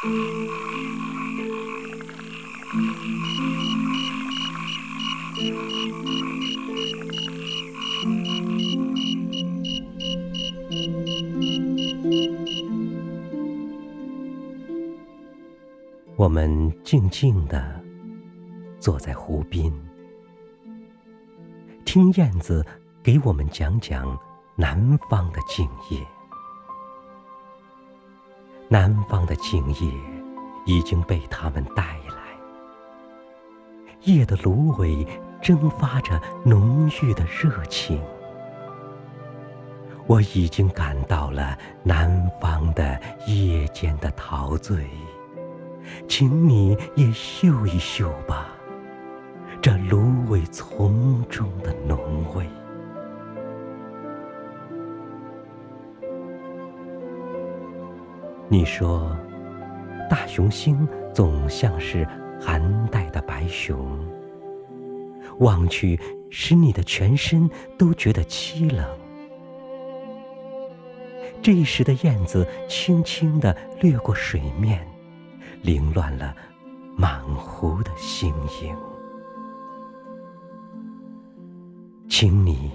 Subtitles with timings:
[0.00, 0.06] 我
[16.28, 17.82] 们静静地
[18.78, 19.72] 坐在湖边，
[21.84, 22.64] 听燕子
[23.02, 24.16] 给我们讲讲
[24.54, 26.17] 南方的静夜。
[28.70, 29.92] 南方的静夜
[30.66, 32.14] 已经被他们带来，
[34.02, 35.06] 夜的芦苇
[35.40, 37.98] 蒸发着浓郁的热情。
[40.06, 44.86] 我已经感到了南方的夜间的陶醉。
[46.06, 48.48] 请你也嗅一嗅吧，
[49.62, 51.98] 这芦苇丛中的浓
[52.34, 52.46] 味。
[58.50, 59.14] 你说，
[60.08, 62.06] 大熊星总像是
[62.40, 63.98] 寒带的白熊，
[65.40, 66.00] 望去
[66.30, 68.86] 使你的全身都觉得凄冷。
[71.42, 74.86] 这时的燕子轻轻地掠过水面。
[75.62, 76.34] 凌乱了
[76.96, 78.76] 满湖的星影，
[82.08, 82.70] 请你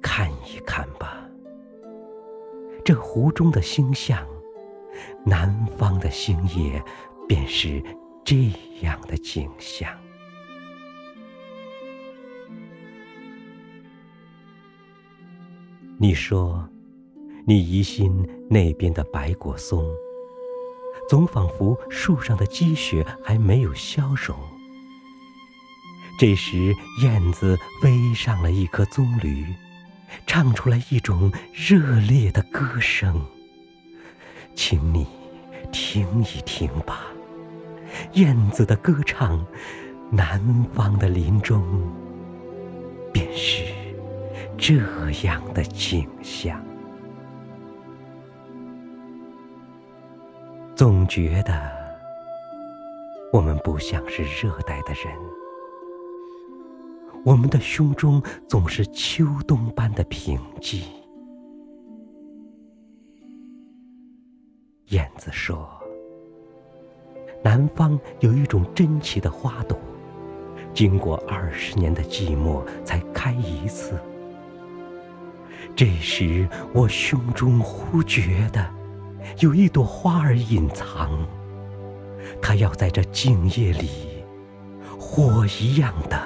[0.00, 1.18] 看一看吧。
[2.84, 4.24] 这湖中的星象，
[5.24, 6.82] 南方的星夜，
[7.28, 7.82] 便是
[8.24, 8.36] 这
[8.82, 9.90] 样的景象。
[15.98, 16.68] 你说，
[17.46, 19.82] 你疑心那边的白果松。
[21.08, 24.36] 总仿佛树上的积雪还没有消融。
[26.18, 29.46] 这时，燕子飞上了一棵棕榈，
[30.26, 33.24] 唱出来一种热烈的歌声。
[34.56, 35.06] 请你
[35.70, 37.06] 听一听吧，
[38.14, 39.46] 燕子的歌唱，
[40.10, 40.40] 南
[40.72, 41.62] 方的林中
[43.12, 43.62] 便是
[44.56, 44.76] 这
[45.24, 46.60] 样的景象。
[50.74, 51.70] 总觉得
[53.32, 55.14] 我们不像是热带的人，
[57.24, 60.82] 我们的胸中总是秋冬般的平静。
[64.90, 65.68] 燕子说
[67.42, 69.76] ：“南方有一种珍奇的花朵，
[70.72, 73.98] 经过二十年的寂寞才开一次。”
[75.74, 78.64] 这时，我胸中忽觉得。
[79.40, 81.26] 有一朵花儿隐藏，
[82.40, 84.24] 它要在这静夜里，
[85.00, 86.16] 火一样的